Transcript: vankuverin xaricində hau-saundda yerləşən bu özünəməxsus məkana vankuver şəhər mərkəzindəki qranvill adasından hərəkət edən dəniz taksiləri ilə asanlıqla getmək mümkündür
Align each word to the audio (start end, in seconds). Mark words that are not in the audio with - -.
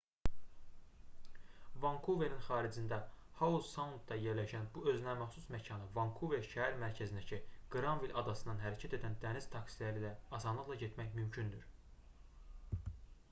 vankuverin 1.81 2.39
xaricində 2.45 2.97
hau-saundda 3.41 4.15
yerləşən 4.23 4.63
bu 4.77 4.83
özünəməxsus 4.93 5.45
məkana 5.55 5.89
vankuver 5.97 6.47
şəhər 6.53 6.79
mərkəzindəki 6.85 7.39
qranvill 7.75 8.17
adasından 8.23 8.63
hərəkət 8.65 8.95
edən 8.99 9.19
dəniz 9.27 9.49
taksiləri 9.57 10.03
ilə 10.03 10.15
asanlıqla 10.39 10.79
getmək 10.85 11.13
mümkündür 11.21 11.69